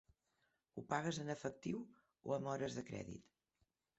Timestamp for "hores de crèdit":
2.53-3.31